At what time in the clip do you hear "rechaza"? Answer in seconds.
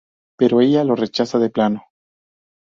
0.95-1.37